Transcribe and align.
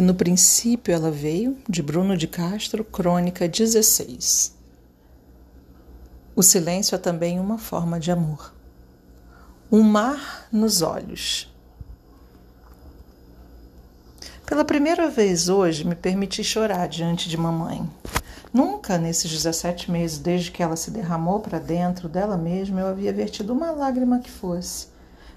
E 0.00 0.02
no 0.02 0.14
princípio 0.14 0.94
ela 0.94 1.10
veio, 1.10 1.58
de 1.68 1.82
Bruno 1.82 2.16
de 2.16 2.26
Castro, 2.26 2.82
Crônica 2.82 3.46
16. 3.46 4.56
O 6.34 6.42
silêncio 6.42 6.94
é 6.94 6.98
também 6.98 7.38
uma 7.38 7.58
forma 7.58 8.00
de 8.00 8.10
amor. 8.10 8.54
Um 9.70 9.82
mar 9.82 10.48
nos 10.50 10.80
olhos. 10.80 11.54
Pela 14.46 14.64
primeira 14.64 15.10
vez 15.10 15.50
hoje 15.50 15.86
me 15.86 15.94
permiti 15.94 16.42
chorar 16.42 16.88
diante 16.88 17.28
de 17.28 17.36
mamãe. 17.36 17.86
Nunca 18.54 18.96
nesses 18.96 19.30
17 19.30 19.90
meses, 19.90 20.16
desde 20.16 20.50
que 20.50 20.62
ela 20.62 20.76
se 20.76 20.90
derramou 20.90 21.40
para 21.40 21.58
dentro 21.58 22.08
dela 22.08 22.38
mesma, 22.38 22.80
eu 22.80 22.86
havia 22.86 23.12
vertido 23.12 23.52
uma 23.52 23.70
lágrima 23.70 24.18
que 24.20 24.30
fosse. 24.30 24.89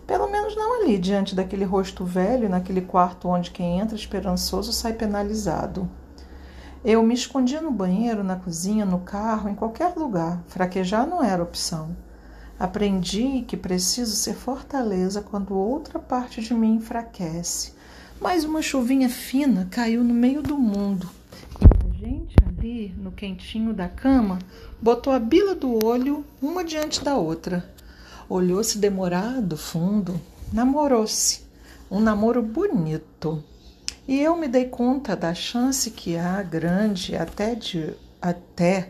Pelo 0.06 0.30
menos 0.30 0.56
não 0.56 0.82
ali, 0.82 0.98
diante 0.98 1.34
daquele 1.34 1.64
rosto 1.64 2.04
velho, 2.04 2.50
naquele 2.50 2.82
quarto 2.82 3.28
onde 3.30 3.52
quem 3.52 3.80
entra 3.80 3.96
esperançoso 3.96 4.74
sai 4.74 4.94
penalizado. 4.94 5.90
Eu 6.84 7.02
me 7.02 7.14
escondia 7.14 7.62
no 7.62 7.72
banheiro, 7.72 8.26
na 8.26 8.36
cozinha, 8.36 8.86
no 8.86 9.00
carro, 9.00 9.48
em 9.48 9.56
qualquer 9.56 9.96
lugar. 9.96 10.44
Fraquejar 10.48 11.08
não 11.08 11.24
era 11.24 11.42
opção. 11.42 11.96
Aprendi 12.60 13.46
que 13.48 13.56
preciso 13.56 14.16
ser 14.16 14.34
fortaleza 14.34 15.22
quando 15.22 15.56
outra 15.56 15.98
parte 15.98 16.42
de 16.42 16.54
mim 16.54 16.76
enfraquece. 16.76 17.74
Mas 18.20 18.44
uma 18.44 18.62
chuvinha 18.62 19.10
fina 19.10 19.68
caiu 19.72 20.04
no 20.04 20.14
meio 20.14 20.42
do 20.42 20.58
mundo. 20.58 21.10
E 21.62 21.90
a 21.90 22.08
gente 22.08 22.36
ali, 22.46 22.94
no 22.98 23.12
quentinho 23.12 23.74
da 23.74 23.88
cama, 23.88 24.40
botou 24.82 25.14
a 25.14 25.20
bila 25.20 25.56
do 25.56 25.86
olho 25.86 26.26
uma 26.42 26.66
diante 26.66 27.04
da 27.04 27.16
outra. 27.16 27.66
Olhou-se 28.30 28.78
demorado, 28.78 29.58
fundo, 29.58 30.20
namorou-se. 30.52 31.42
Um 31.92 32.00
namoro 32.00 32.42
bonito. 32.42 33.44
E 34.08 34.20
eu 34.20 34.36
me 34.36 34.48
dei 34.48 34.66
conta 34.66 35.16
da 35.16 35.34
chance 35.34 35.92
que 35.92 36.18
há 36.18 36.42
grande 36.42 37.16
até 37.16 37.56
de 37.56 37.94
até 38.22 38.90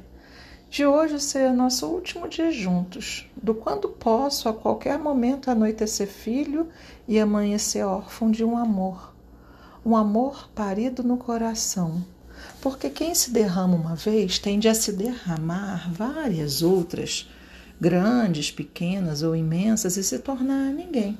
de 0.70 0.86
hoje 0.86 1.20
ser 1.20 1.52
nosso 1.52 1.86
último 1.88 2.28
dia 2.28 2.52
juntos, 2.52 3.30
do 3.42 3.54
quando 3.54 3.90
posso 3.90 4.50
a 4.50 4.54
qualquer 4.54 4.98
momento 4.98 5.52
anoitecer 5.52 6.08
filho 6.08 6.68
e 7.08 7.20
amanhecer 7.20 7.84
órfão 7.84 8.32
de 8.32 8.44
um 8.44 8.58
amor. 8.58 9.14
Um 9.86 9.96
amor 9.96 10.50
parido 10.56 11.04
no 11.04 11.18
coração. 11.18 12.04
Porque 12.60 12.90
quem 12.90 13.14
se 13.14 13.30
derrama 13.32 13.76
uma 13.76 13.96
vez 13.96 14.40
tende 14.40 14.68
a 14.68 14.74
se 14.74 14.94
derramar 14.94 15.92
várias 15.94 16.62
outras 16.64 17.30
grandes, 17.80 18.52
pequenas 18.52 19.24
ou 19.24 19.36
imensas, 19.36 19.98
e 19.98 20.04
se 20.04 20.20
tornar 20.20 20.72
ninguém. 20.72 21.18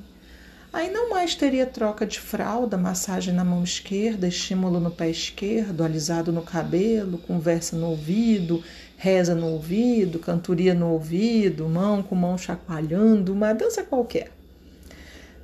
Aí 0.74 0.90
não 0.90 1.08
mais 1.08 1.36
teria 1.36 1.66
troca 1.66 2.04
de 2.04 2.18
fralda, 2.18 2.76
massagem 2.76 3.32
na 3.32 3.44
mão 3.44 3.62
esquerda, 3.62 4.26
estímulo 4.26 4.80
no 4.80 4.90
pé 4.90 5.08
esquerdo, 5.08 5.84
alisado 5.84 6.32
no 6.32 6.42
cabelo, 6.42 7.16
conversa 7.18 7.76
no 7.76 7.90
ouvido, 7.90 8.60
reza 8.96 9.36
no 9.36 9.46
ouvido, 9.46 10.18
cantoria 10.18 10.74
no 10.74 10.90
ouvido, 10.90 11.68
mão 11.68 12.02
com 12.02 12.16
mão 12.16 12.36
chacoalhando, 12.36 13.32
uma 13.32 13.52
dança 13.52 13.84
qualquer. 13.84 14.32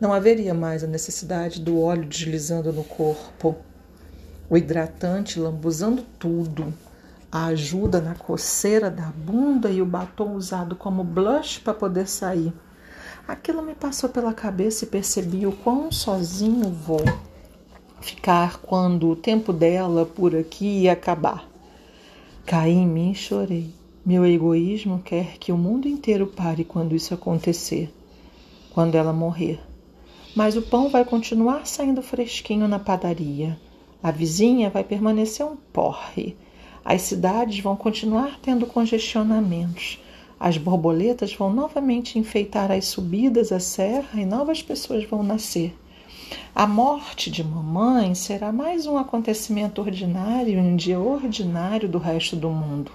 Não 0.01 0.13
haveria 0.13 0.53
mais 0.53 0.83
a 0.83 0.89
necessidade 0.89 1.61
do 1.61 1.81
óleo 1.81 2.07
deslizando 2.07 2.73
no 2.73 2.83
corpo, 2.83 3.57
o 4.49 4.57
hidratante 4.57 5.39
lambuzando 5.39 6.03
tudo, 6.19 6.75
a 7.33 7.47
ajuda 7.47 8.01
na 8.01 8.15
coceira 8.15 8.91
da 8.91 9.07
bunda 9.07 9.71
e 9.71 9.81
o 9.81 9.87
batom 9.87 10.35
usado 10.35 10.75
como 10.75 11.05
blush 11.05 11.61
para 11.61 11.75
poder 11.75 12.09
sair. 12.09 12.53
Aquilo 13.29 13.63
me 13.63 13.75
passou 13.75 14.11
pela 14.11 14.35
cabeça 14.35 14.85
e 14.85 14.89
percebi 14.89 15.47
o 15.47 15.53
quão 15.53 15.93
sozinho 15.93 16.71
vou 16.71 17.05
ficar 18.01 18.59
quando 18.59 19.09
o 19.09 19.15
tempo 19.15 19.53
dela 19.53 20.05
por 20.05 20.35
aqui 20.35 20.89
acabar. 20.89 21.49
Caí 22.45 22.73
em 22.73 22.87
mim 22.87 23.13
e 23.13 23.15
chorei. 23.15 23.73
Meu 24.05 24.27
egoísmo 24.27 25.01
quer 25.01 25.39
que 25.39 25.53
o 25.53 25.59
mundo 25.59 25.87
inteiro 25.87 26.27
pare 26.27 26.65
quando 26.65 26.97
isso 26.97 27.15
acontecer, 27.15 27.95
quando 28.73 28.97
ela 28.97 29.13
morrer. 29.13 29.61
Mas 30.35 30.57
o 30.57 30.63
pão 30.63 30.89
vai 30.89 31.05
continuar 31.05 31.67
saindo 31.67 32.03
fresquinho 32.03 32.67
na 32.67 32.79
padaria. 32.79 33.57
A 34.03 34.11
vizinha 34.11 34.71
vai 34.71 34.83
permanecer 34.83 35.47
um 35.47 35.55
porre 35.55 36.37
as 36.85 37.03
cidades 37.03 37.61
vão 37.61 37.77
continuar 37.77 38.39
tendo 38.41 38.67
congestionamentos. 38.67 39.99
As 40.39 40.57
borboletas 40.57 41.35
vão 41.35 41.53
novamente 41.53 42.19
enfeitar 42.19 42.73
as 42.73 42.87
subidas 42.87 43.53
à 43.53 43.61
serra 43.61 44.21
e 44.21 44.25
novas 44.25 44.63
pessoas 44.63 45.05
vão 45.05 45.23
nascer. 45.23 45.77
A 46.55 46.67
morte 46.67 47.31
de 47.31 47.45
mamãe 47.45 48.15
será 48.15 48.51
mais 48.51 48.87
um 48.87 48.97
acontecimento 48.97 49.83
ordinário 49.83 50.59
um 50.59 50.75
dia 50.75 50.99
ordinário 50.99 51.89
do 51.89 51.99
resto 51.99 52.35
do 52.37 52.49
mundo. 52.49 52.91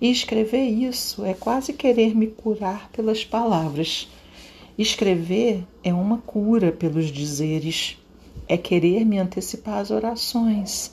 E 0.00 0.10
escrever 0.10 0.64
isso 0.64 1.24
é 1.24 1.34
quase 1.34 1.74
querer 1.74 2.14
me 2.14 2.26
curar 2.26 2.88
pelas 2.90 3.24
palavras. 3.24 4.08
Escrever 4.78 5.64
é 5.84 5.92
uma 5.92 6.18
cura 6.18 6.72
pelos 6.72 7.06
dizeres, 7.06 7.98
é 8.48 8.56
querer 8.56 9.04
me 9.04 9.18
antecipar 9.18 9.78
às 9.78 9.90
orações 9.90 10.92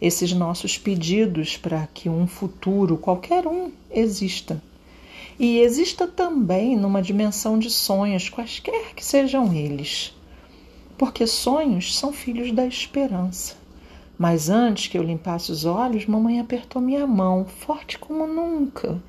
esses 0.00 0.32
nossos 0.32 0.78
pedidos 0.78 1.56
para 1.56 1.86
que 1.92 2.08
um 2.08 2.26
futuro, 2.26 2.96
qualquer 2.96 3.46
um, 3.46 3.70
exista. 3.90 4.62
E 5.38 5.58
exista 5.58 6.06
também 6.06 6.76
numa 6.76 7.02
dimensão 7.02 7.58
de 7.58 7.70
sonhos, 7.70 8.28
quaisquer 8.28 8.94
que 8.94 9.04
sejam 9.04 9.52
eles. 9.52 10.14
Porque 10.96 11.26
sonhos 11.26 11.96
são 11.96 12.12
filhos 12.12 12.52
da 12.52 12.66
esperança. 12.66 13.56
Mas 14.18 14.50
antes 14.50 14.86
que 14.86 14.98
eu 14.98 15.02
limpasse 15.02 15.50
os 15.50 15.64
olhos, 15.64 16.06
mamãe 16.06 16.40
apertou 16.40 16.80
minha 16.80 17.06
mão, 17.06 17.46
forte 17.46 17.98
como 17.98 18.26
nunca. 18.26 19.02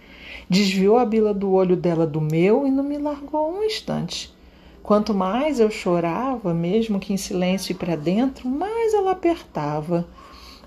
Desviou 0.50 0.98
a 0.98 1.06
bila 1.06 1.34
do 1.34 1.52
olho 1.52 1.76
dela 1.76 2.08
do 2.08 2.22
meu 2.22 2.66
e 2.66 2.72
não 2.72 2.84
me 2.84 2.98
largou 2.98 3.54
um 3.54 3.64
instante. 3.64 4.34
Quanto 4.82 5.14
mais 5.14 5.60
eu 5.60 5.70
chorava, 5.70 6.54
mesmo 6.54 7.00
que 7.00 7.14
em 7.14 7.18
silêncio 7.18 7.74
e 7.74 7.76
para 7.76 7.96
dentro, 7.96 8.48
mais 8.50 8.94
ela 8.94 9.12
apertava 9.12 10.08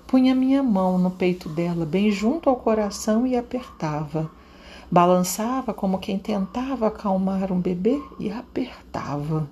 Punha 0.07 0.35
minha 0.35 0.61
mão 0.61 0.99
no 0.99 1.09
peito 1.09 1.49
dela, 1.49 1.85
bem 1.85 2.11
junto 2.11 2.49
ao 2.49 2.55
coração, 2.55 3.25
e 3.25 3.35
apertava. 3.35 4.29
Balançava 4.91 5.73
como 5.73 5.97
quem 5.97 6.19
tentava 6.19 6.87
acalmar 6.87 7.51
um 7.51 7.59
bebê 7.59 7.99
e 8.19 8.31
apertava. 8.31 9.49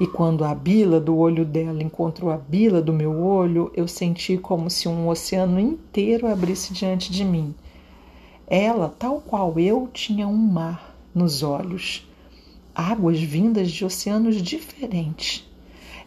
E 0.00 0.06
quando 0.06 0.44
a 0.44 0.54
bila 0.54 1.00
do 1.00 1.16
olho 1.16 1.44
dela 1.44 1.82
encontrou 1.82 2.30
a 2.30 2.36
bila 2.36 2.80
do 2.80 2.92
meu 2.92 3.20
olho, 3.20 3.70
eu 3.74 3.88
senti 3.88 4.38
como 4.38 4.70
se 4.70 4.88
um 4.88 5.08
oceano 5.08 5.58
inteiro 5.58 6.28
abrisse 6.28 6.72
diante 6.72 7.10
de 7.10 7.24
mim. 7.24 7.52
Ela, 8.46 8.94
tal 8.96 9.20
qual 9.20 9.58
eu, 9.58 9.88
tinha 9.92 10.28
um 10.28 10.36
mar 10.36 10.96
nos 11.12 11.42
olhos, 11.42 12.08
águas 12.72 13.20
vindas 13.20 13.72
de 13.72 13.84
oceanos 13.84 14.40
diferentes. 14.40 15.44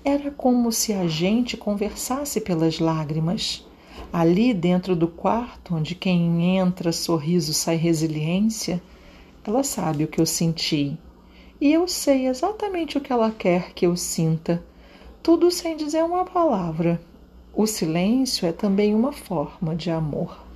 Era 0.06 0.32
como 0.32 0.72
se 0.72 0.94
a 0.94 1.06
gente 1.06 1.58
conversasse 1.58 2.40
pelas 2.40 2.80
lágrimas. 2.80 3.68
Ali 4.12 4.54
dentro 4.54 4.96
do 4.96 5.08
quarto, 5.08 5.76
onde 5.76 5.94
quem 5.94 6.58
entra 6.58 6.92
sorriso 6.92 7.54
sai 7.54 7.76
resiliência, 7.76 8.82
ela 9.44 9.64
sabe 9.64 10.04
o 10.04 10.08
que 10.08 10.20
eu 10.20 10.26
senti. 10.26 10.98
E 11.62 11.72
eu 11.72 11.88
sei 11.88 12.28
exatamente 12.28 12.98
o 12.98 13.02
que 13.02 13.14
ela 13.14 13.30
quer 13.30 13.74
que 13.74 13.86
eu 13.86 13.96
sinta, 13.96 14.64
tudo 15.22 15.52
sem 15.52 15.78
dizer 15.78 16.04
uma 16.04 16.26
palavra. 16.26 17.00
O 17.54 17.68
silêncio 17.68 18.48
é 18.48 18.52
também 18.52 18.96
uma 18.96 19.12
forma 19.12 19.76
de 19.76 19.92
amor. 19.92 20.49